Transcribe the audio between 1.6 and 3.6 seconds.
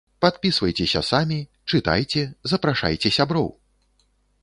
чытайце, запрашайце сяброў!